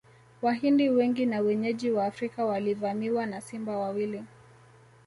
[0.41, 4.23] Wahindi wengi na wenyeji Waafrika walivamiwa na simba wawili